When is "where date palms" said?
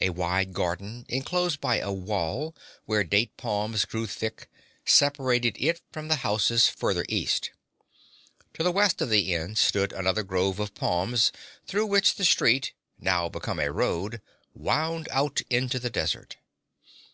2.86-3.84